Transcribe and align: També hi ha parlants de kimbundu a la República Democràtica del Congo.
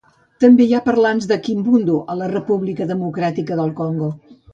També 0.43 0.65
hi 0.67 0.71
ha 0.77 0.85
parlants 0.85 1.27
de 1.31 1.37
kimbundu 1.47 1.97
a 2.13 2.15
la 2.21 2.29
República 2.31 2.87
Democràtica 2.93 3.59
del 3.61 3.75
Congo. 3.81 4.09